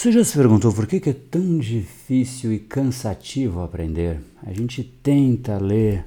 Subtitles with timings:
[0.00, 4.18] Você já se perguntou por que é tão difícil e cansativo aprender?
[4.42, 6.06] A gente tenta ler,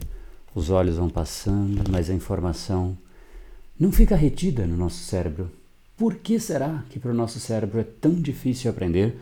[0.55, 2.97] os olhos vão passando, mas a informação
[3.79, 5.51] não fica retida no nosso cérebro.
[5.95, 9.15] Por que será que para o nosso cérebro é tão difícil aprender?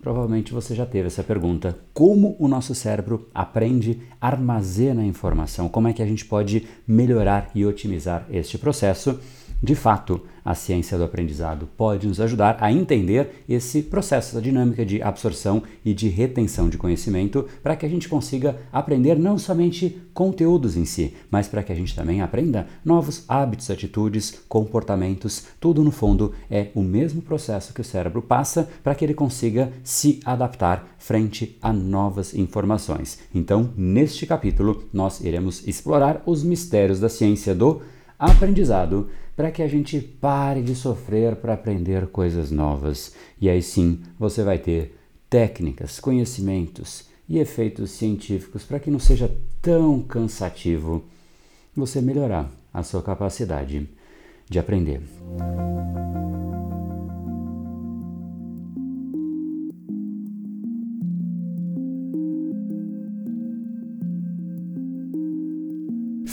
[0.00, 1.78] Provavelmente você já teve essa pergunta.
[1.92, 5.68] Como o nosso cérebro aprende, armazena a informação?
[5.68, 9.20] Como é que a gente pode melhorar e otimizar este processo?
[9.64, 14.84] De fato, a ciência do aprendizado pode nos ajudar a entender esse processo, a dinâmica
[14.84, 20.02] de absorção e de retenção de conhecimento, para que a gente consiga aprender não somente
[20.12, 25.46] conteúdos em si, mas para que a gente também aprenda novos hábitos, atitudes, comportamentos.
[25.58, 29.72] Tudo no fundo é o mesmo processo que o cérebro passa para que ele consiga
[29.82, 33.18] se adaptar frente a novas informações.
[33.34, 37.80] Então, neste capítulo, nós iremos explorar os mistérios da ciência do
[38.18, 43.14] aprendizado para que a gente pare de sofrer para aprender coisas novas.
[43.40, 44.96] E aí sim você vai ter
[45.28, 51.04] técnicas, conhecimentos e efeitos científicos para que não seja tão cansativo
[51.74, 53.88] você melhorar a sua capacidade
[54.48, 55.02] de aprender.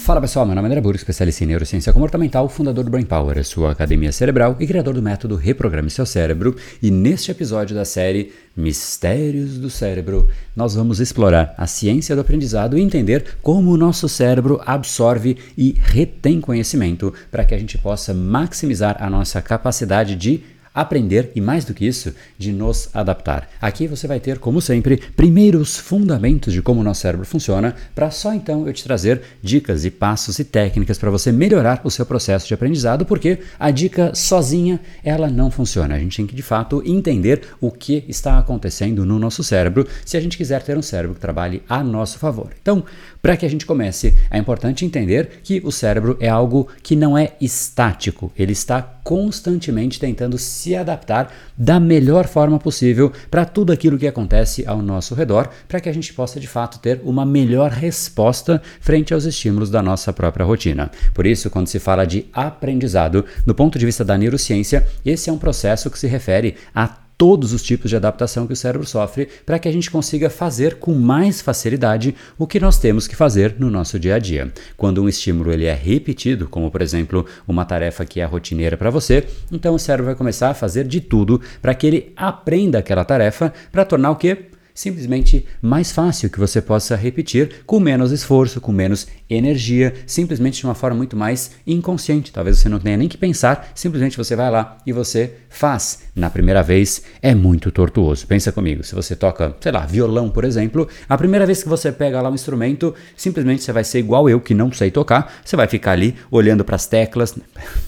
[0.02, 3.46] Fala pessoal, meu nome é André Burgo, especialista em neurociência comportamental, fundador do Brain Power,
[3.46, 6.56] sua academia cerebral e criador do método Reprograme Seu Cérebro.
[6.82, 12.80] E neste episódio da série Mistérios do Cérebro, nós vamos explorar a ciência do aprendizado
[12.80, 18.12] e entender como o nosso cérebro absorve e retém conhecimento para que a gente possa
[18.12, 20.42] maximizar a nossa capacidade de
[20.74, 23.50] aprender e, mais do que isso, de nos adaptar.
[23.62, 28.12] Aqui você vai ter, como sempre, primeiros fundamentos de como o nosso cérebro funciona, para
[28.12, 32.06] só então eu te trazer dicas e passos e técnicas para você melhorar o seu
[32.06, 35.96] processo de aprendizado, porque a dica sozinha ela não funciona.
[35.96, 40.18] A gente tem que de fato entender o que está acontecendo no nosso cérebro se
[40.18, 42.52] a gente quiser ter um cérebro que trabalhe a nosso favor.
[42.62, 42.84] Então,
[43.22, 47.18] para que a gente comece, é importante entender que o cérebro é algo que não
[47.18, 53.98] é estático, ele está constantemente tentando se adaptar da melhor forma possível para tudo aquilo
[53.98, 57.72] que acontece ao nosso redor, para que a gente possa de fato ter uma melhor
[57.72, 60.92] resposta frente aos estímulos da nossa própria rotina.
[61.14, 65.34] Por isso, quando se fala de aprendizado, do ponto de vista da neurociência, esse é
[65.34, 69.30] um processo que se refere a todos os tipos de adaptação que o cérebro sofre
[69.46, 73.58] para que a gente consiga fazer com mais facilidade o que nós temos que fazer
[73.60, 74.52] no nosso dia a dia.
[74.76, 78.90] Quando um estímulo ele é repetido, como por exemplo uma tarefa que é rotineira para
[78.90, 83.06] você, então o cérebro vai começar a fazer de tudo para que ele aprenda aquela
[83.06, 88.62] tarefa para tornar o que simplesmente mais fácil que você possa repetir com menos esforço,
[88.62, 92.32] com menos energia, simplesmente de uma forma muito mais inconsciente.
[92.32, 96.04] Talvez você não tenha nem que pensar, simplesmente você vai lá e você faz.
[96.16, 98.28] Na primeira vez é muito tortuoso.
[98.28, 101.92] Pensa comigo, se você toca, sei lá, violão, por exemplo, a primeira vez que você
[101.92, 105.56] pega lá um instrumento, simplesmente você vai ser igual eu que não sei tocar, você
[105.56, 107.36] vai ficar ali olhando para as teclas.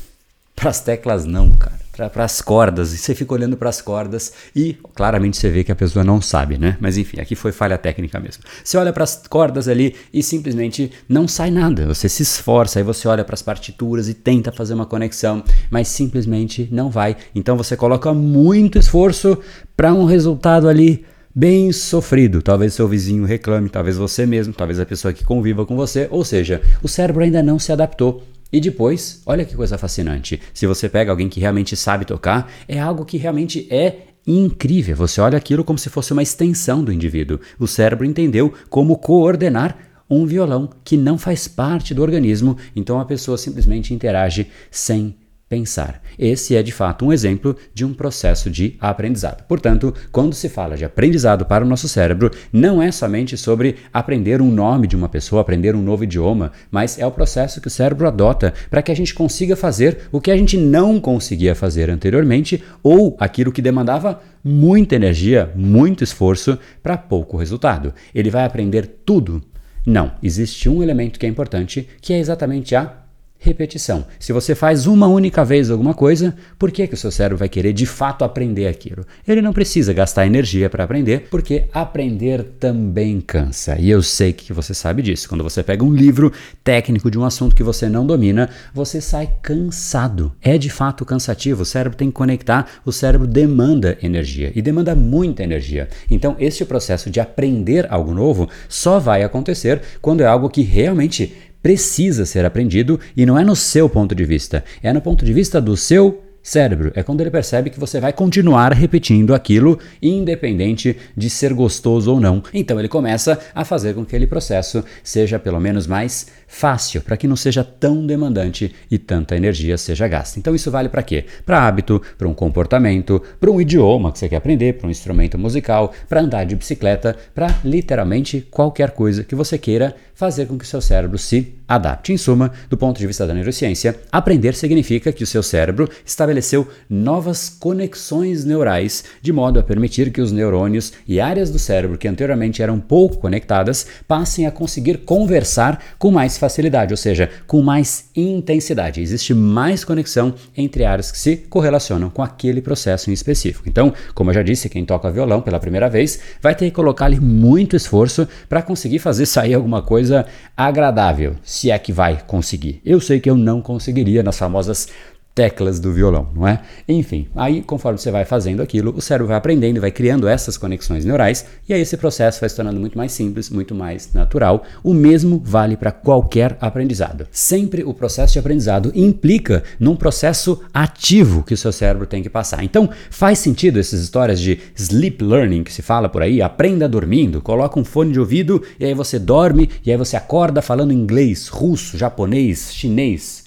[0.55, 4.33] para as teclas não, cara para as cordas, e você fica olhando para as cordas
[4.55, 6.75] e claramente você vê que a pessoa não sabe, né?
[6.79, 8.43] Mas enfim, aqui foi falha técnica mesmo.
[8.63, 11.85] Você olha para as cordas ali e simplesmente não sai nada.
[11.85, 15.87] Você se esforça, aí você olha para as partituras e tenta fazer uma conexão, mas
[15.87, 17.15] simplesmente não vai.
[17.35, 19.37] Então você coloca muito esforço
[19.77, 21.05] para um resultado ali
[21.35, 22.41] bem sofrido.
[22.41, 26.25] Talvez seu vizinho reclame, talvez você mesmo, talvez a pessoa que conviva com você, ou
[26.25, 30.39] seja, o cérebro ainda não se adaptou e depois, olha que coisa fascinante.
[30.53, 34.95] Se você pega alguém que realmente sabe tocar, é algo que realmente é incrível.
[34.95, 37.39] Você olha aquilo como se fosse uma extensão do indivíduo.
[37.57, 39.75] O cérebro entendeu como coordenar
[40.07, 45.15] um violão que não faz parte do organismo, então a pessoa simplesmente interage sem
[45.53, 46.01] pensar.
[46.17, 49.43] Esse é de fato um exemplo de um processo de aprendizado.
[49.47, 54.41] Portanto, quando se fala de aprendizado para o nosso cérebro, não é somente sobre aprender
[54.41, 57.71] um nome de uma pessoa, aprender um novo idioma, mas é o processo que o
[57.71, 61.87] cérebro adota para que a gente consiga fazer o que a gente não conseguia fazer
[61.87, 67.93] anteriormente ou aquilo que demandava muita energia, muito esforço para pouco resultado.
[68.15, 69.39] Ele vai aprender tudo.
[69.85, 73.02] Não, existe um elemento que é importante, que é exatamente a
[73.43, 74.05] repetição.
[74.17, 77.49] Se você faz uma única vez alguma coisa, por que, que o seu cérebro vai
[77.49, 79.05] querer de fato aprender aquilo?
[79.27, 83.77] Ele não precisa gastar energia para aprender, porque aprender também cansa.
[83.77, 85.27] E eu sei que você sabe disso.
[85.27, 86.31] Quando você pega um livro
[86.63, 90.31] técnico de um assunto que você não domina, você sai cansado.
[90.41, 91.63] É de fato cansativo.
[91.63, 95.89] O cérebro tem que conectar, o cérebro demanda energia e demanda muita energia.
[96.09, 101.52] Então, esse processo de aprender algo novo só vai acontecer quando é algo que realmente
[101.63, 105.33] precisa ser aprendido e não é no seu ponto de vista, é no ponto de
[105.33, 106.91] vista do seu cérebro.
[106.93, 112.19] É quando ele percebe que você vai continuar repetindo aquilo, independente de ser gostoso ou
[112.19, 112.43] não.
[112.53, 117.17] Então ele começa a fazer com que aquele processo seja pelo menos mais fácil, para
[117.17, 120.37] que não seja tão demandante e tanta energia seja gasta.
[120.37, 121.25] Então isso vale para quê?
[121.45, 125.37] Para hábito, para um comportamento, para um idioma que você quer aprender, para um instrumento
[125.37, 130.63] musical, para andar de bicicleta, para literalmente qualquer coisa que você queira fazer com que
[130.63, 132.13] o seu cérebro se adapte.
[132.13, 135.89] Em suma, do ponto de vista da neurociência, aprender significa que o seu cérebro
[136.33, 141.97] estabeleceu novas conexões neurais de modo a permitir que os neurônios e áreas do cérebro
[141.97, 147.61] que anteriormente eram pouco conectadas passem a conseguir conversar com mais facilidade, ou seja, com
[147.61, 149.01] mais intensidade.
[149.01, 153.67] Existe mais conexão entre áreas que se correlacionam com aquele processo em específico.
[153.67, 157.05] Então, como eu já disse, quem toca violão pela primeira vez vai ter que colocar
[157.05, 160.25] ali muito esforço para conseguir fazer sair alguma coisa
[160.57, 162.81] agradável se é que vai conseguir.
[162.85, 164.87] Eu sei que eu não conseguiria nas famosas
[165.35, 166.61] teclas do violão, não é?
[166.87, 171.05] Enfim, aí conforme você vai fazendo aquilo, o cérebro vai aprendendo, vai criando essas conexões
[171.05, 174.63] neurais e aí esse processo vai se tornando muito mais simples, muito mais natural.
[174.83, 177.27] O mesmo vale para qualquer aprendizado.
[177.31, 182.29] Sempre o processo de aprendizado implica num processo ativo que o seu cérebro tem que
[182.29, 182.63] passar.
[182.63, 187.41] Então, faz sentido essas histórias de sleep learning que se fala por aí, aprenda dormindo,
[187.41, 191.47] coloca um fone de ouvido e aí você dorme e aí você acorda falando inglês,
[191.47, 193.42] russo, japonês, chinês,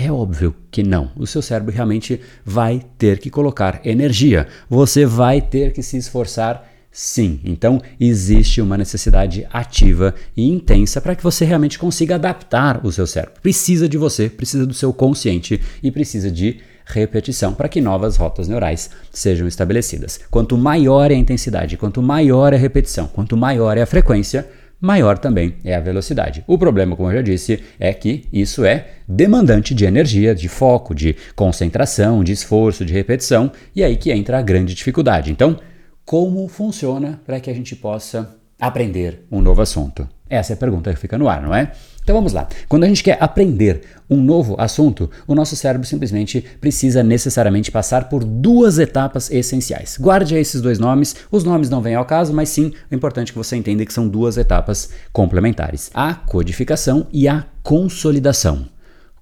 [0.00, 1.10] é óbvio que não.
[1.16, 4.46] O seu cérebro realmente vai ter que colocar energia.
[4.68, 7.40] Você vai ter que se esforçar sim.
[7.44, 13.06] Então, existe uma necessidade ativa e intensa para que você realmente consiga adaptar o seu
[13.06, 13.40] cérebro.
[13.42, 18.48] Precisa de você, precisa do seu consciente e precisa de repetição para que novas rotas
[18.48, 20.18] neurais sejam estabelecidas.
[20.30, 24.48] Quanto maior é a intensidade, quanto maior é a repetição, quanto maior é a frequência,
[24.80, 26.42] maior também é a velocidade.
[26.46, 30.94] O problema, como eu já disse, é que isso é demandante de energia, de foco,
[30.94, 35.30] de concentração, de esforço, de repetição, e aí que entra a grande dificuldade.
[35.30, 35.58] Então,
[36.04, 40.08] como funciona para que a gente possa aprender um novo assunto?
[40.28, 41.72] Essa é a pergunta que fica no ar, não é?
[42.02, 42.48] Então vamos lá.
[42.68, 48.08] Quando a gente quer aprender um novo assunto, o nosso cérebro simplesmente precisa necessariamente passar
[48.08, 49.96] por duas etapas essenciais.
[49.98, 53.32] Guarde esses dois nomes, os nomes não vêm ao caso, mas sim o importante é
[53.32, 58.66] que você entenda que são duas etapas complementares: a codificação e a consolidação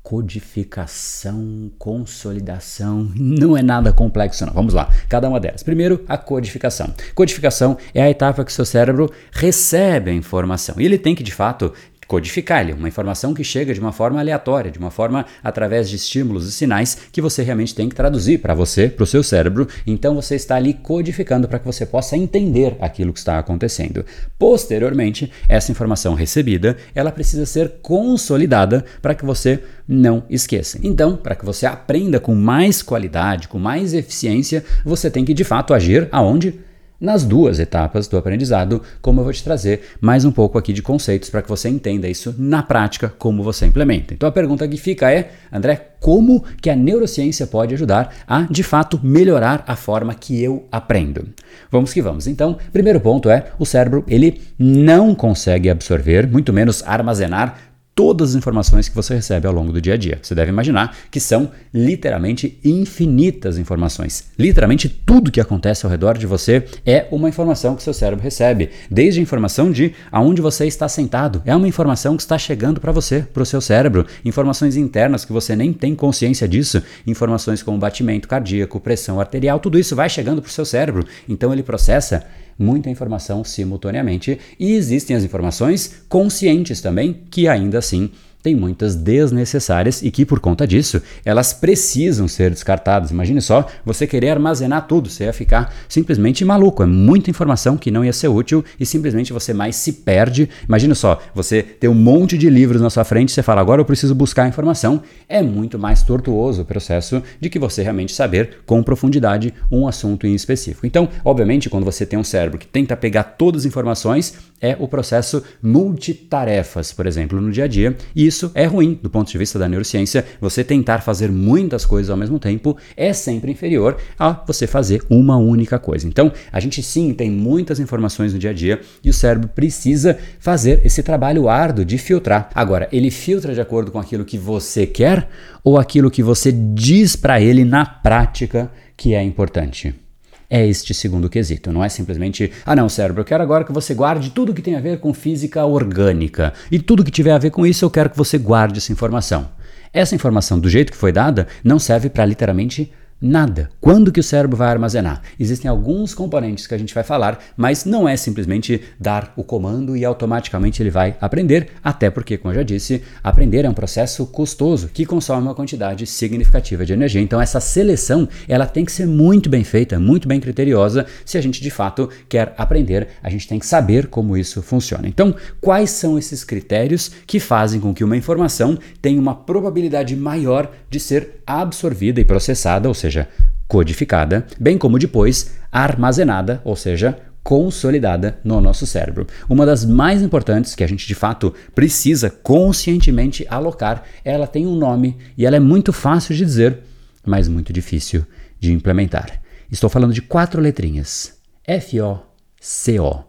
[0.09, 4.55] codificação, consolidação, não é nada complexo não.
[4.55, 5.63] Vamos lá, cada uma delas.
[5.63, 6.95] Primeiro, a codificação.
[7.15, 11.23] Codificação é a etapa que o seu cérebro recebe a informação e ele tem que
[11.23, 11.75] de fato
[12.09, 15.97] codificar ele, uma informação que chega de uma forma aleatória, de uma forma através de
[15.97, 19.69] estímulos e sinais que você realmente tem que traduzir para você, para o seu cérebro.
[19.87, 24.07] Então você está ali codificando para que você possa entender aquilo que está acontecendo.
[24.39, 30.79] Posteriormente, essa informação recebida, ela precisa ser consolidada para que você não esqueça.
[30.83, 35.45] Então, para que você aprenda com mais qualidade, com mais eficiência, você tem que de
[35.45, 36.68] fato agir aonde?
[37.01, 40.83] Nas duas etapas do aprendizado, como eu vou te trazer mais um pouco aqui de
[40.83, 44.15] conceitos para que você entenda isso na prática, como você implementa.
[44.15, 48.63] Então a pergunta que fica é, André, como que a neurociência pode ajudar a, de
[48.63, 51.29] fato, melhorar a forma que eu aprendo?
[51.71, 52.27] Vamos que vamos.
[52.27, 57.68] Então, primeiro ponto é, o cérebro, ele não consegue absorver, muito menos armazenar
[57.99, 60.21] todas as informações que você recebe ao longo do dia a dia.
[60.23, 64.31] Você deve imaginar que são literalmente infinitas informações.
[64.39, 68.71] Literalmente tudo que acontece ao redor de você é uma informação que seu cérebro recebe.
[68.89, 72.93] Desde a informação de aonde você está sentado, é uma informação que está chegando para
[72.93, 74.07] você, para o seu cérebro.
[74.25, 76.81] Informações internas que você nem tem consciência disso.
[77.05, 81.05] Informações como batimento cardíaco, pressão arterial, tudo isso vai chegando para o seu cérebro.
[81.29, 82.25] Então ele processa
[82.59, 88.11] muita informação simultaneamente e existem as informações conscientes também, que ainda assim
[88.43, 93.11] tem muitas desnecessárias e que, por conta disso, elas precisam ser descartadas.
[93.11, 96.83] Imagine só você querer armazenar tudo, você ia ficar simplesmente maluco.
[96.83, 100.49] É muita informação que não ia ser útil e simplesmente você mais se perde.
[100.69, 103.85] Imagine só, você ter um monte de livros na sua frente você fala, agora eu
[103.85, 105.03] preciso buscar informação.
[105.29, 110.27] É muito mais tortuoso o processo de que você realmente saber com profundidade um assunto
[110.27, 110.87] em específico.
[110.87, 114.89] Então, obviamente, quando você tem um cérebro que tenta pegar todas as informações, é o
[114.89, 119.39] processo multitarefas, por exemplo, no dia a dia, e isso é ruim do ponto de
[119.39, 120.25] vista da neurociência.
[120.41, 125.37] Você tentar fazer muitas coisas ao mesmo tempo é sempre inferior a você fazer uma
[125.37, 126.07] única coisa.
[126.07, 130.19] Então, a gente sim tem muitas informações no dia a dia e o cérebro precisa
[130.39, 132.51] fazer esse trabalho árduo de filtrar.
[132.55, 135.29] Agora, ele filtra de acordo com aquilo que você quer
[135.63, 140.08] ou aquilo que você diz para ele na prática que é importante?
[140.51, 141.73] É este segundo quesito.
[141.73, 144.77] Não é simplesmente, ah não, cérebro, eu quero agora que você guarde tudo que tem
[144.77, 146.53] a ver com física orgânica.
[146.71, 149.51] E tudo que tiver a ver com isso, eu quero que você guarde essa informação.
[149.93, 153.69] Essa informação, do jeito que foi dada, não serve para literalmente Nada.
[153.81, 155.23] Quando que o cérebro vai armazenar?
[155.41, 159.97] Existem alguns componentes que a gente vai falar, mas não é simplesmente dar o comando
[159.97, 164.25] e automaticamente ele vai aprender, até porque, como eu já disse, aprender é um processo
[164.25, 167.21] custoso que consome uma quantidade significativa de energia.
[167.21, 171.41] Então essa seleção, ela tem que ser muito bem feita, muito bem criteriosa, se a
[171.41, 175.09] gente de fato quer aprender, a gente tem que saber como isso funciona.
[175.09, 180.71] Então, quais são esses critérios que fazem com que uma informação tenha uma probabilidade maior
[180.89, 183.29] de ser absorvida e processada, ou seja, seja,
[183.67, 189.27] codificada, bem como depois armazenada, ou seja, consolidada no nosso cérebro.
[189.49, 194.77] Uma das mais importantes que a gente de fato precisa conscientemente alocar, ela tem um
[194.77, 196.79] nome e ela é muito fácil de dizer,
[197.25, 198.25] mas muito difícil
[198.61, 199.41] de implementar.
[199.71, 203.29] Estou falando de quatro letrinhas: F-O-C-O.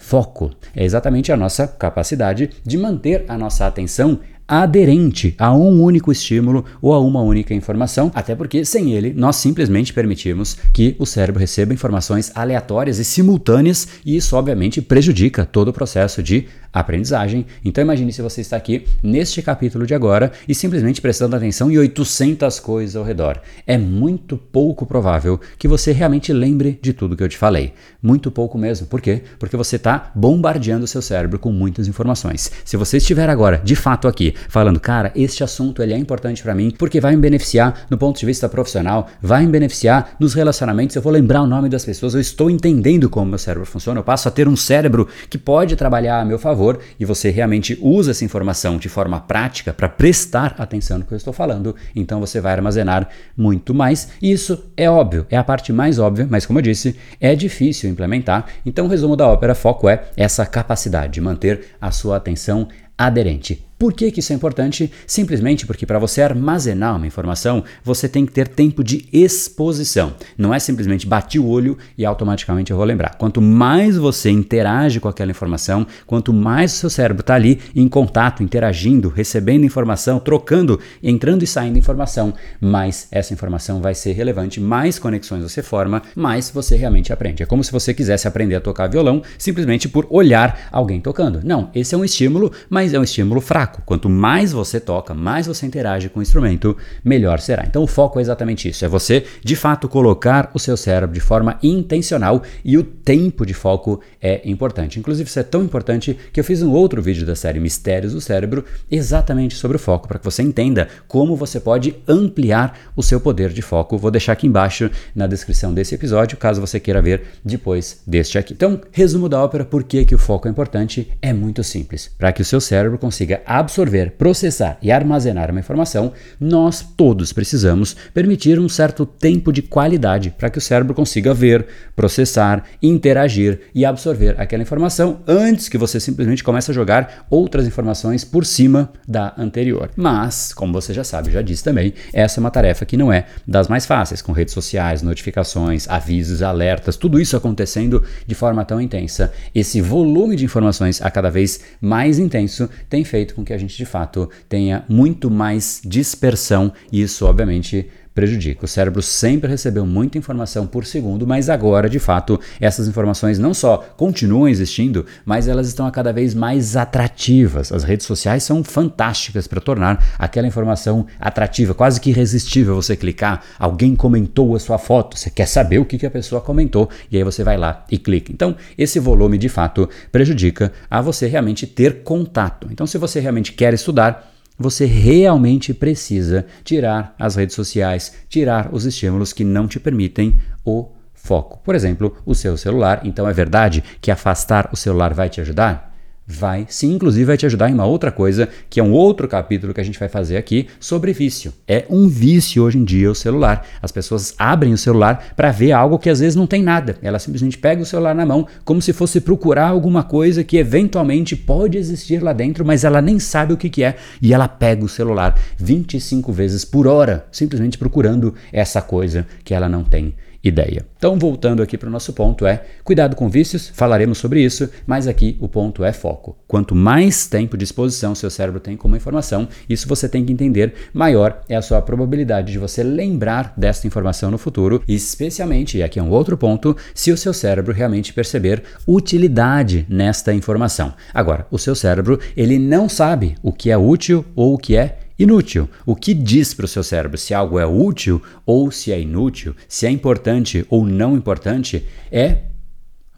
[0.00, 6.10] Foco é exatamente a nossa capacidade de manter a nossa atenção aderente a um único
[6.10, 11.04] estímulo ou a uma única informação, até porque sem ele nós simplesmente permitimos que o
[11.04, 17.46] cérebro receba informações aleatórias e simultâneas e isso obviamente prejudica todo o processo de aprendizagem.
[17.64, 21.78] Então imagine se você está aqui neste capítulo de agora e simplesmente prestando atenção em
[21.78, 23.40] 800 coisas ao redor.
[23.66, 27.72] É muito pouco provável que você realmente lembre de tudo que eu te falei.
[28.02, 28.86] Muito pouco mesmo.
[28.86, 29.22] Por quê?
[29.38, 32.50] Porque você está bombardeando o seu cérebro com muitas informações.
[32.64, 36.54] Se você estiver agora, de fato aqui, falando, cara, este assunto ele é importante para
[36.54, 40.96] mim porque vai me beneficiar no ponto de vista profissional, vai me beneficiar nos relacionamentos,
[40.96, 44.04] eu vou lembrar o nome das pessoas, eu estou entendendo como meu cérebro funciona, eu
[44.04, 48.10] passo a ter um cérebro que pode trabalhar a meu favor e você realmente usa
[48.10, 52.40] essa informação de forma prática para prestar atenção no que eu estou falando, então você
[52.40, 54.10] vai armazenar muito mais.
[54.20, 57.90] E isso é óbvio, é a parte mais óbvia, mas como eu disse, é difícil
[57.90, 58.46] implementar.
[58.64, 63.67] Então o resumo da ópera foco é essa capacidade de manter a sua atenção aderente.
[63.78, 64.90] Por que, que isso é importante?
[65.06, 70.14] Simplesmente porque para você armazenar uma informação, você tem que ter tempo de exposição.
[70.36, 73.14] Não é simplesmente bati o olho e automaticamente eu vou lembrar.
[73.16, 77.86] Quanto mais você interage com aquela informação, quanto mais o seu cérebro está ali em
[77.86, 84.60] contato, interagindo, recebendo informação, trocando, entrando e saindo informação, mais essa informação vai ser relevante,
[84.60, 87.44] mais conexões você forma, mais você realmente aprende.
[87.44, 91.42] É como se você quisesse aprender a tocar violão simplesmente por olhar alguém tocando.
[91.44, 95.46] Não, esse é um estímulo, mas é um estímulo fraco Quanto mais você toca, mais
[95.46, 97.64] você interage com o instrumento, melhor será.
[97.66, 101.20] Então o foco é exatamente isso: é você de fato colocar o seu cérebro de
[101.20, 104.98] forma intencional e o tempo de foco é importante.
[104.98, 108.20] Inclusive, isso é tão importante que eu fiz um outro vídeo da série Mistérios do
[108.20, 113.20] Cérebro exatamente sobre o foco, para que você entenda como você pode ampliar o seu
[113.20, 113.98] poder de foco.
[113.98, 118.52] Vou deixar aqui embaixo na descrição desse episódio, caso você queira ver depois deste aqui.
[118.52, 121.10] Então, resumo da ópera, por que, que o foco é importante?
[121.20, 122.10] É muito simples.
[122.18, 127.96] Para que o seu cérebro consiga absorver, processar e armazenar uma informação, nós todos precisamos
[128.14, 133.84] permitir um certo tempo de qualidade para que o cérebro consiga ver, processar, interagir e
[133.84, 139.34] absorver aquela informação antes que você simplesmente comece a jogar outras informações por cima da
[139.36, 139.90] anterior.
[139.96, 143.26] Mas, como você já sabe, já disse também, essa é uma tarefa que não é
[143.46, 148.80] das mais fáceis, com redes sociais, notificações, avisos, alertas, tudo isso acontecendo de forma tão
[148.80, 149.32] intensa.
[149.54, 153.76] Esse volume de informações a cada vez mais intenso tem feito com que a gente
[153.76, 156.72] de fato tenha muito mais dispersão.
[156.92, 158.64] E isso obviamente prejudica.
[158.64, 163.54] O cérebro sempre recebeu muita informação por segundo, mas agora, de fato, essas informações não
[163.54, 167.70] só continuam existindo, mas elas estão a cada vez mais atrativas.
[167.70, 173.44] As redes sociais são fantásticas para tornar aquela informação atrativa, quase que irresistível você clicar.
[173.56, 177.22] Alguém comentou a sua foto, você quer saber o que a pessoa comentou, e aí
[177.22, 178.32] você vai lá e clica.
[178.32, 182.66] Então, esse volume, de fato, prejudica a você realmente ter contato.
[182.68, 184.27] Então, se você realmente quer estudar,
[184.58, 190.88] você realmente precisa tirar as redes sociais, tirar os estímulos que não te permitem o
[191.14, 191.60] foco.
[191.62, 193.02] Por exemplo, o seu celular.
[193.04, 195.87] Então é verdade que afastar o celular vai te ajudar?
[196.30, 199.72] Vai sim, inclusive vai te ajudar em uma outra coisa, que é um outro capítulo
[199.72, 201.54] que a gente vai fazer aqui sobre vício.
[201.66, 203.66] É um vício hoje em dia o celular.
[203.80, 206.98] As pessoas abrem o celular para ver algo que às vezes não tem nada.
[207.00, 211.34] Ela simplesmente pega o celular na mão como se fosse procurar alguma coisa que eventualmente
[211.34, 214.84] pode existir lá dentro, mas ela nem sabe o que, que é e ela pega
[214.84, 220.86] o celular 25 vezes por hora, simplesmente procurando essa coisa que ela não tem ideia.
[220.96, 225.06] Então, voltando aqui para o nosso ponto é, cuidado com vícios, falaremos sobre isso, mas
[225.06, 226.36] aqui o ponto é foco.
[226.46, 230.74] Quanto mais tempo de exposição seu cérebro tem como informação, isso você tem que entender,
[230.92, 235.98] maior é a sua probabilidade de você lembrar desta informação no futuro, especialmente, e aqui
[235.98, 240.94] é um outro ponto, se o seu cérebro realmente perceber utilidade nesta informação.
[241.12, 244.98] Agora, o seu cérebro, ele não sabe o que é útil ou o que é
[245.18, 245.68] inútil.
[245.84, 249.54] O que diz para o seu cérebro se algo é útil ou se é inútil,
[249.68, 252.42] se é importante ou não importante, é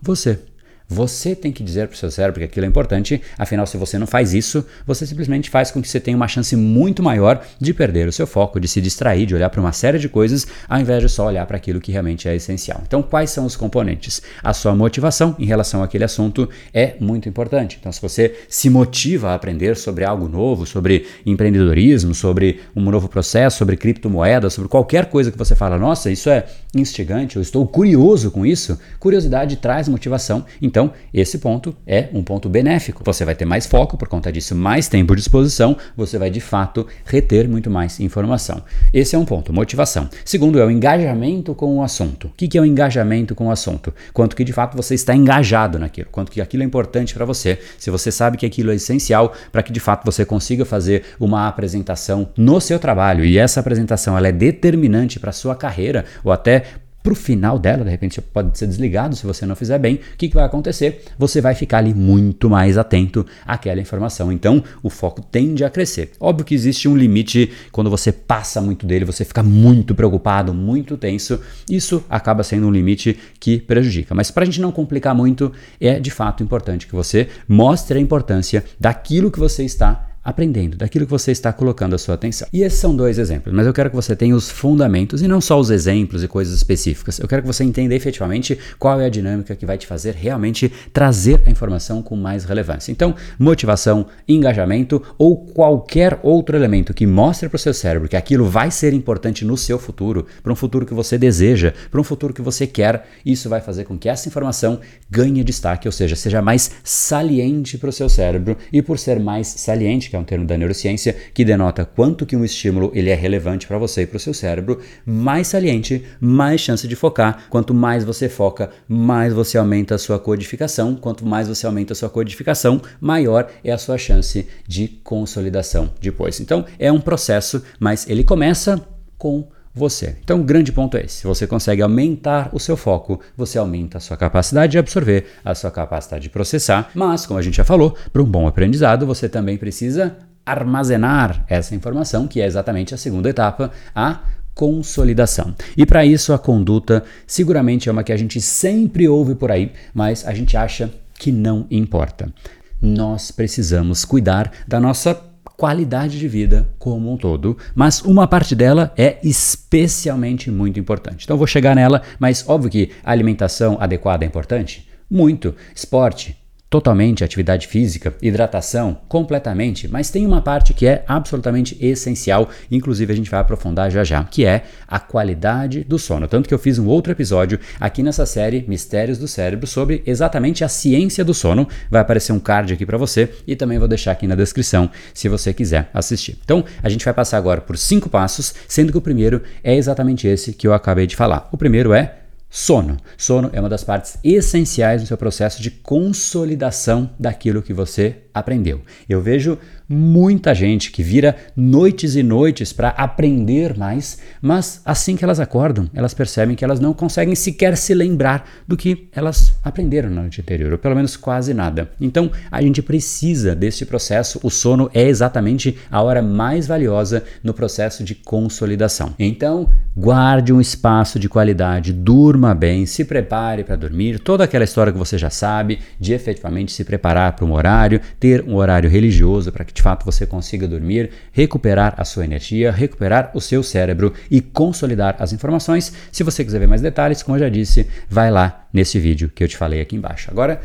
[0.01, 0.50] você.
[0.91, 3.97] Você tem que dizer para o seu cérebro que aquilo é importante, afinal, se você
[3.97, 7.73] não faz isso, você simplesmente faz com que você tenha uma chance muito maior de
[7.73, 10.81] perder o seu foco, de se distrair, de olhar para uma série de coisas, ao
[10.81, 12.83] invés de só olhar para aquilo que realmente é essencial.
[12.85, 14.21] Então, quais são os componentes?
[14.43, 17.77] A sua motivação em relação àquele assunto é muito importante.
[17.79, 23.09] Então, se você se motiva a aprender sobre algo novo, sobre empreendedorismo, sobre um novo
[23.09, 27.65] processo, sobre criptomoedas, sobre qualquer coisa que você fala, nossa, isso é instigante, eu estou
[27.65, 30.45] curioso com isso, curiosidade traz motivação.
[30.61, 33.03] Então, então, esse ponto é um ponto benéfico.
[33.05, 36.41] Você vai ter mais foco, por conta disso, mais tempo de exposição, você vai de
[36.41, 38.63] fato reter muito mais informação.
[38.91, 40.09] Esse é um ponto, motivação.
[40.25, 42.29] Segundo é o engajamento com o assunto.
[42.29, 43.93] O que é o engajamento com o assunto?
[44.15, 47.59] Quanto que de fato você está engajado naquilo, quanto que aquilo é importante para você,
[47.77, 51.47] se você sabe que aquilo é essencial para que de fato você consiga fazer uma
[51.47, 56.33] apresentação no seu trabalho e essa apresentação ela é determinante para a sua carreira ou
[56.33, 56.65] até
[57.03, 59.97] para o final dela, de repente pode ser desligado se você não fizer bem.
[59.97, 61.05] O que, que vai acontecer?
[61.19, 64.31] Você vai ficar ali muito mais atento àquela informação.
[64.31, 66.13] Então, o foco tende a crescer.
[66.21, 70.97] Óbvio que existe um limite quando você passa muito dele, você fica muito preocupado, muito
[70.97, 71.41] tenso.
[71.71, 74.15] Isso acaba sendo um limite que prejudica.
[74.15, 78.01] Mas para a gente não complicar muito, é de fato importante que você mostre a
[78.01, 82.47] importância daquilo que você está aprendendo daquilo que você está colocando a sua atenção.
[82.53, 85.41] E esses são dois exemplos, mas eu quero que você tenha os fundamentos e não
[85.41, 87.19] só os exemplos e coisas específicas.
[87.19, 90.71] Eu quero que você entenda efetivamente qual é a dinâmica que vai te fazer realmente
[90.93, 92.93] trazer a informação com mais relevância.
[92.93, 98.45] Então, motivação, engajamento ou qualquer outro elemento que mostre para o seu cérebro que aquilo
[98.45, 102.35] vai ser importante no seu futuro, para um futuro que você deseja, para um futuro
[102.35, 106.43] que você quer, isso vai fazer com que essa informação ganhe destaque, ou seja, seja
[106.43, 110.45] mais saliente para o seu cérebro e por ser mais saliente que é um termo
[110.45, 114.17] da neurociência que denota quanto que um estímulo ele é relevante para você e para
[114.17, 117.45] o seu cérebro, mais saliente, mais chance de focar.
[117.49, 120.97] Quanto mais você foca, mais você aumenta a sua codificação.
[120.97, 126.41] Quanto mais você aumenta a sua codificação, maior é a sua chance de consolidação depois.
[126.41, 128.85] Então, é um processo, mas ele começa
[129.17, 130.17] com você.
[130.23, 133.99] Então, o grande ponto é esse: se você consegue aumentar o seu foco, você aumenta
[133.99, 136.91] a sua capacidade de absorver, a sua capacidade de processar.
[136.95, 141.75] Mas, como a gente já falou, para um bom aprendizado, você também precisa armazenar essa
[141.75, 144.21] informação, que é exatamente a segunda etapa, a
[144.55, 145.55] consolidação.
[145.77, 149.73] E para isso, a conduta seguramente é uma que a gente sempre ouve por aí,
[149.95, 152.33] mas a gente acha que não importa.
[152.81, 155.30] Nós precisamos cuidar da nossa
[155.61, 161.25] qualidade de vida como um todo, mas uma parte dela é especialmente muito importante.
[161.25, 164.89] Então vou chegar nela, mas óbvio que alimentação adequada é importante.
[165.11, 165.55] Muito.
[165.75, 166.35] Esporte,
[166.71, 173.17] totalmente atividade física, hidratação, completamente, mas tem uma parte que é absolutamente essencial, inclusive a
[173.17, 176.29] gente vai aprofundar já já, que é a qualidade do sono.
[176.29, 180.63] Tanto que eu fiz um outro episódio aqui nessa série Mistérios do Cérebro sobre exatamente
[180.63, 181.67] a ciência do sono.
[181.91, 185.29] Vai aparecer um card aqui para você e também vou deixar aqui na descrição se
[185.29, 186.39] você quiser assistir.
[186.45, 190.29] Então, a gente vai passar agora por cinco passos, sendo que o primeiro é exatamente
[190.29, 191.49] esse que eu acabei de falar.
[191.51, 192.20] O primeiro é
[192.53, 192.97] Sono.
[193.17, 198.83] Sono é uma das partes essenciais no seu processo de consolidação daquilo que você aprendeu.
[199.09, 199.57] Eu vejo
[199.93, 205.91] muita gente que vira noites e noites para aprender mais, mas assim que elas acordam,
[205.93, 210.41] elas percebem que elas não conseguem sequer se lembrar do que elas aprenderam na noite
[210.41, 211.91] anterior, ou pelo menos quase nada.
[212.01, 214.39] Então, a gente precisa desse processo.
[214.45, 219.13] O sono é exatamente a hora mais valiosa no processo de consolidação.
[219.19, 224.93] Então, guarde um espaço de qualidade, durma bem, se prepare para dormir, toda aquela história
[224.93, 229.51] que você já sabe, de efetivamente se preparar para um horário, ter um horário religioso
[229.51, 234.13] para que de fato você consiga dormir, recuperar a sua energia, recuperar o seu cérebro
[234.31, 235.91] e consolidar as informações.
[236.13, 239.43] Se você quiser ver mais detalhes, como eu já disse, vai lá nesse vídeo que
[239.43, 240.31] eu te falei aqui embaixo.
[240.31, 240.61] Agora,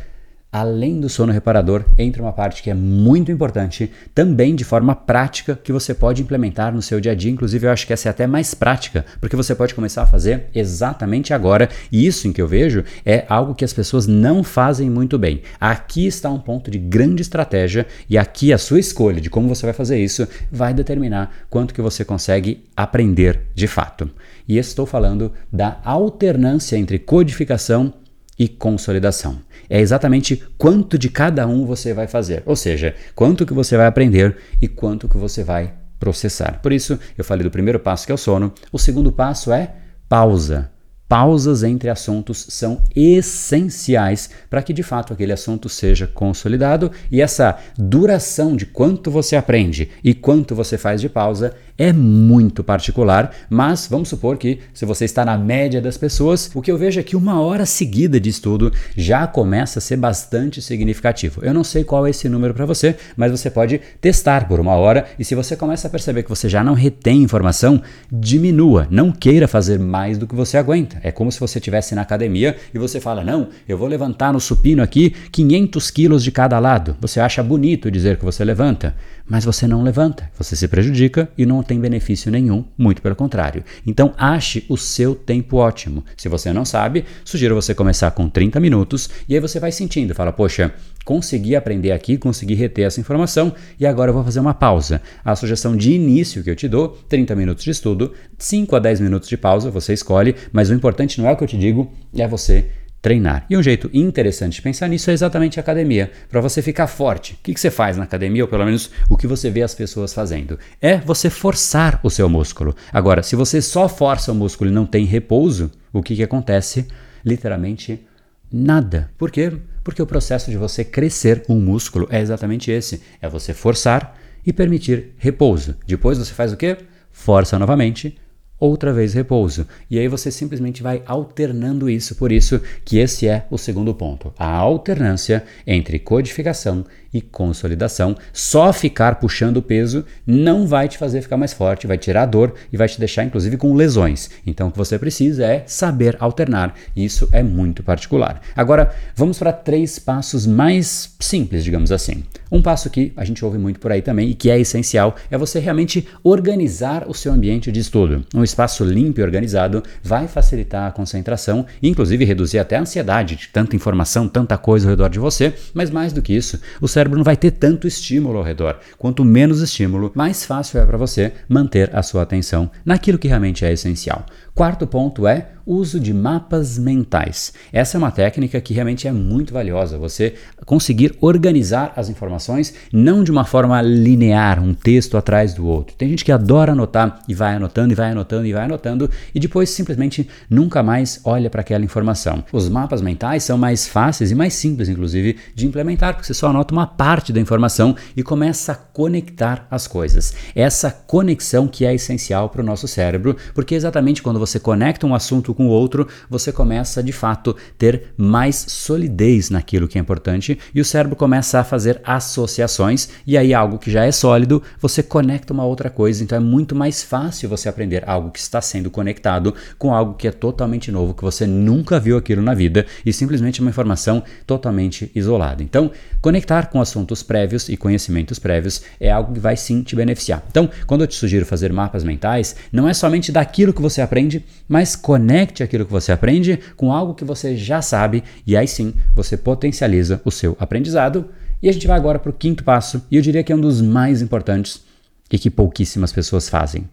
[0.56, 5.60] além do sono reparador, entra uma parte que é muito importante, também de forma prática,
[5.62, 7.30] que você pode implementar no seu dia a dia.
[7.30, 10.46] Inclusive, eu acho que essa é até mais prática, porque você pode começar a fazer
[10.56, 11.68] exatamente agora.
[11.92, 15.42] E isso em que eu vejo é algo que as pessoas não fazem muito bem.
[15.60, 19.66] Aqui está um ponto de grande estratégia, e aqui a sua escolha de como você
[19.66, 24.10] vai fazer isso vai determinar quanto que você consegue aprender de fato.
[24.48, 27.94] E estou falando da alternância entre codificação
[28.38, 29.40] e consolidação.
[29.70, 33.88] É exatamente quanto de cada um você vai fazer, ou seja, quanto que você vai
[33.88, 36.60] aprender e quanto que você vai processar.
[36.62, 39.74] Por isso, eu falei do primeiro passo que é o sono, o segundo passo é
[40.08, 40.72] pausa.
[41.08, 47.60] pausas entre assuntos são essenciais para que de fato aquele assunto seja consolidado e essa
[47.78, 53.88] duração de quanto você aprende e quanto você faz de pausa é muito particular, mas
[53.88, 57.04] vamos supor que se você está na média das pessoas, o que eu vejo é
[57.04, 61.42] que uma hora seguida de estudo já começa a ser bastante significativo.
[61.44, 64.74] Eu não sei qual é esse número para você, mas você pode testar por uma
[64.74, 69.12] hora e se você começa a perceber que você já não retém informação, diminua, não
[69.12, 71.00] queira fazer mais do que você aguenta.
[71.04, 74.40] É como se você estivesse na academia e você fala: "Não, eu vou levantar no
[74.40, 76.96] supino aqui 500 quilos de cada lado".
[77.02, 78.96] Você acha bonito dizer que você levanta,
[79.28, 83.64] mas você não levanta, você se prejudica e não tem benefício nenhum, muito pelo contrário.
[83.86, 86.04] Então ache o seu tempo ótimo.
[86.16, 90.14] Se você não sabe, sugiro você começar com 30 minutos e aí você vai sentindo,
[90.14, 94.54] fala, poxa, consegui aprender aqui, consegui reter essa informação e agora eu vou fazer uma
[94.54, 95.02] pausa.
[95.24, 99.00] A sugestão de início que eu te dou, 30 minutos de estudo, 5 a 10
[99.00, 101.92] minutos de pausa, você escolhe, mas o importante não é o que eu te digo,
[102.16, 102.70] é você
[103.06, 103.46] treinar.
[103.48, 106.12] E um jeito interessante de pensar nisso é exatamente a academia.
[106.28, 109.16] Para você ficar forte, o que, que, você faz na academia, ou pelo menos o
[109.16, 110.58] que você vê as pessoas fazendo?
[110.82, 112.76] É você forçar o seu músculo.
[112.92, 116.88] Agora, se você só força o músculo e não tem repouso, o que, que acontece?
[117.24, 118.04] Literalmente
[118.52, 119.12] nada.
[119.20, 119.54] Por quê?
[119.84, 124.52] Porque o processo de você crescer um músculo é exatamente esse: é você forçar e
[124.52, 125.76] permitir repouso.
[125.86, 126.76] Depois você faz o quê?
[127.12, 128.18] Força novamente
[128.60, 129.68] outra vez repouso.
[129.90, 132.16] E aí você simplesmente vai alternando isso.
[132.16, 136.86] Por isso que esse é o segundo ponto, a alternância entre codificação
[137.16, 138.14] e consolidação.
[138.34, 142.54] Só ficar puxando o peso não vai te fazer ficar mais forte, vai tirar dor
[142.74, 144.30] e vai te deixar inclusive com lesões.
[144.46, 146.76] Então o que você precisa é saber alternar.
[146.94, 148.42] Isso é muito particular.
[148.54, 152.24] Agora, vamos para três passos mais simples, digamos assim.
[152.52, 155.38] Um passo que a gente ouve muito por aí também e que é essencial é
[155.38, 158.26] você realmente organizar o seu ambiente de estudo.
[158.36, 163.36] Um espaço limpo e organizado vai facilitar a concentração e inclusive reduzir até a ansiedade
[163.36, 166.88] de tanta informação, tanta coisa ao redor de você, mas mais do que isso, o
[166.88, 168.80] cérebro cérebro não vai ter tanto estímulo ao redor.
[168.98, 173.64] Quanto menos estímulo, mais fácil é para você manter a sua atenção naquilo que realmente
[173.64, 174.26] é essencial.
[174.56, 177.52] Quarto ponto é uso de mapas mentais.
[177.74, 183.24] Essa é uma técnica que realmente é muito valiosa, você conseguir organizar as informações não
[183.24, 185.96] de uma forma linear, um texto atrás do outro.
[185.96, 189.40] Tem gente que adora anotar e vai anotando e vai anotando e vai anotando e
[189.40, 192.44] depois simplesmente nunca mais olha para aquela informação.
[192.52, 196.48] Os mapas mentais são mais fáceis e mais simples, inclusive, de implementar, porque você só
[196.48, 200.34] anota uma parte da informação e começa a conectar as coisas.
[200.54, 205.16] Essa conexão que é essencial para o nosso cérebro, porque exatamente quando você conecta um
[205.16, 210.58] assunto com o outro, você começa de fato ter mais solidez naquilo que é importante
[210.74, 215.02] e o cérebro começa a fazer associações e aí algo que já é sólido, você
[215.02, 218.92] conecta uma outra coisa, então é muito mais fácil você aprender algo que está sendo
[218.92, 223.12] conectado com algo que é totalmente novo, que você nunca viu aquilo na vida e
[223.12, 225.64] simplesmente uma informação totalmente isolada.
[225.64, 230.44] Então, conectar com assuntos prévios e conhecimentos prévios é algo que vai sim te beneficiar.
[230.50, 234.35] Então, quando eu te sugiro fazer mapas mentais, não é somente daquilo que você aprende,
[234.68, 238.94] mas conecte aquilo que você aprende com algo que você já sabe e aí sim
[239.14, 241.30] você potencializa o seu aprendizado.
[241.62, 243.62] E a gente vai agora para o quinto passo, e eu diria que é um
[243.62, 244.84] dos mais importantes
[245.32, 246.88] e que pouquíssimas pessoas fazem.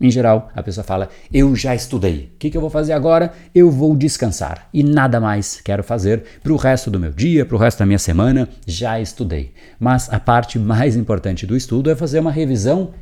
[0.00, 2.30] Em geral, a pessoa fala: Eu já estudei.
[2.34, 3.32] O que, que, eu vou fazer agora?
[3.52, 4.68] Eu vou descansar.
[4.72, 7.86] E nada mais quero fazer para o resto do meu dia, para o resto da
[7.86, 8.48] minha semana.
[8.64, 9.52] Já estudei.
[9.78, 12.92] Mas a parte mais importante do estudo é fazer uma revisão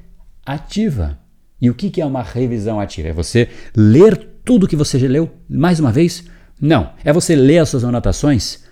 [0.45, 1.19] ativa.
[1.61, 3.09] E o que é uma revisão ativa?
[3.09, 6.25] É você ler tudo que você já leu mais uma vez?
[6.61, 6.90] Não.
[7.05, 8.64] É você ler as suas anotações?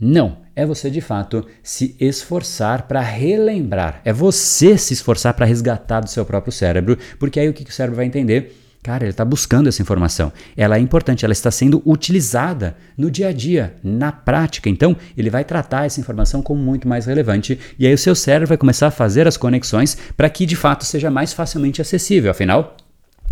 [0.00, 0.38] Não.
[0.54, 4.00] É você de fato se esforçar para relembrar.
[4.04, 7.72] É você se esforçar para resgatar do seu próprio cérebro, porque aí o que o
[7.72, 8.56] cérebro vai entender?
[8.88, 10.32] Cara, ele está buscando essa informação.
[10.56, 14.70] Ela é importante, ela está sendo utilizada no dia a dia, na prática.
[14.70, 18.48] Então, ele vai tratar essa informação como muito mais relevante e aí o seu cérebro
[18.48, 22.30] vai começar a fazer as conexões para que de fato seja mais facilmente acessível.
[22.30, 22.78] Afinal,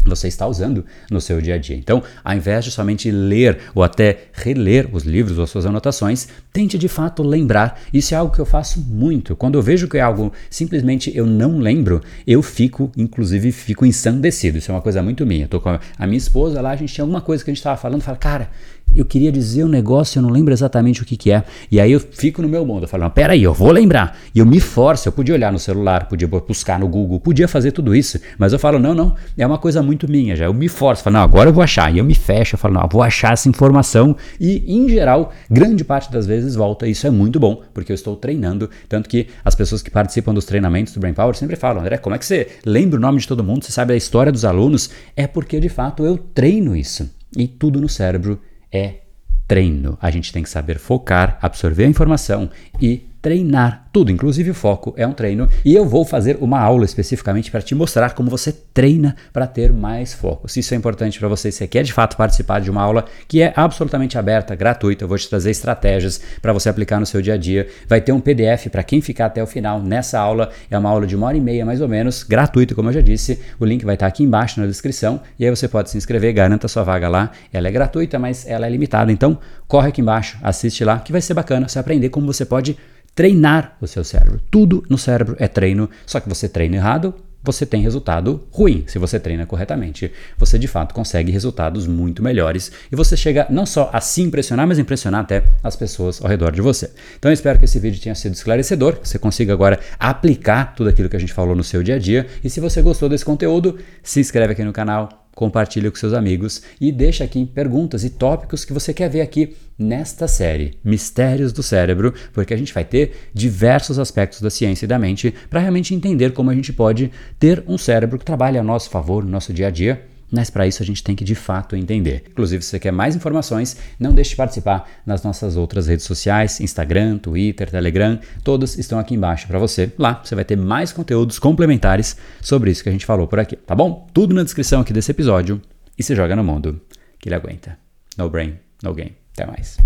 [0.05, 1.77] você está usando no seu dia a dia.
[1.77, 6.79] Então, ao invés de somente ler ou até reler os livros ou suas anotações, tente
[6.79, 7.81] de fato lembrar.
[7.93, 9.35] Isso é algo que eu faço muito.
[9.35, 14.59] Quando eu vejo que é algo simplesmente eu não lembro, eu fico, inclusive, fico ensandecido.
[14.59, 15.45] Isso é uma coisa muito minha.
[15.45, 17.59] Eu tô com a minha esposa lá, a gente tinha alguma coisa que a gente
[17.59, 18.51] estava falando, fala, cara,
[18.95, 21.45] eu queria dizer um negócio, eu não lembro exatamente o que, que é.
[21.71, 24.19] E aí eu fico no meu mundo, eu falo, peraí, eu vou lembrar.
[24.35, 27.73] E eu me forço, eu podia olhar no celular, podia buscar no Google, podia fazer
[27.73, 28.19] tudo isso.
[28.39, 30.47] Mas eu falo, não, não, é uma coisa muito minha já.
[30.47, 31.95] Eu me forço, falo, não, agora eu vou achar.
[31.95, 34.17] E eu me fecho, eu falo, não, eu vou achar essa informação.
[34.41, 36.87] E, em geral, grande parte das vezes volta.
[36.87, 38.71] Isso é muito bom, porque eu estou treinando.
[38.89, 42.15] Tanto que as pessoas que participam dos treinamentos do Brain Power sempre falam, André, como
[42.15, 43.65] é que você lembra o nome de todo mundo?
[43.65, 44.91] Você sabe a história dos alunos?
[45.15, 47.11] É porque, de fato, eu treino isso.
[47.37, 48.41] E tudo no cérebro
[48.77, 49.01] é
[49.47, 49.97] treino.
[50.01, 54.95] A gente tem que saber focar, absorver a informação e treinar tudo, inclusive o foco
[54.97, 58.53] é um treino, e eu vou fazer uma aula especificamente para te mostrar como você
[58.53, 60.47] treina para ter mais foco.
[60.49, 63.05] Se isso é importante para você, se você quer de fato participar de uma aula
[63.27, 67.21] que é absolutamente aberta, gratuita, eu vou te trazer estratégias para você aplicar no seu
[67.21, 67.67] dia a dia.
[67.89, 71.05] Vai ter um PDF para quem ficar até o final nessa aula, é uma aula
[71.05, 73.41] de uma hora e meia mais ou menos, gratuito, como eu já disse.
[73.59, 76.69] O link vai estar aqui embaixo na descrição e aí você pode se inscrever, garanta
[76.69, 77.33] sua vaga lá.
[77.53, 79.37] Ela é gratuita, mas ela é limitada, então
[79.67, 82.77] corre aqui embaixo, assiste lá, que vai ser bacana você aprender como você pode
[83.17, 84.41] treinar o seu cérebro.
[84.51, 88.85] Tudo no cérebro é treino, só que você treina errado, você tem resultado ruim.
[88.87, 93.65] Se você treina corretamente, você de fato consegue resultados muito melhores e você chega não
[93.65, 96.91] só a se impressionar, mas impressionar até as pessoas ao redor de você.
[97.19, 100.91] Então eu espero que esse vídeo tenha sido esclarecedor, que você consiga agora aplicar tudo
[100.91, 102.27] aquilo que a gente falou no seu dia a dia.
[102.45, 106.63] E se você gostou desse conteúdo, se inscreve aqui no canal, compartilhe com seus amigos
[106.81, 111.63] e deixa aqui perguntas e tópicos que você quer ver aqui nesta série Mistérios do
[111.63, 115.95] Cérebro, porque a gente vai ter diversos aspectos da ciência e da mente para realmente
[115.95, 119.53] entender como a gente pode ter um cérebro que trabalhe a nosso favor no nosso
[119.53, 122.25] dia a dia mas para isso a gente tem que de fato entender.
[122.31, 126.61] Inclusive, se você quer mais informações, não deixe de participar nas nossas outras redes sociais,
[126.61, 129.93] Instagram, Twitter, Telegram, todas estão aqui embaixo para você.
[129.99, 133.57] Lá você vai ter mais conteúdos complementares sobre isso que a gente falou por aqui,
[133.57, 134.07] tá bom?
[134.13, 135.61] Tudo na descrição aqui desse episódio
[135.99, 136.81] e se joga no mundo
[137.19, 137.79] que ele aguenta.
[138.17, 139.15] No brain, no game.
[139.35, 139.77] Até mais.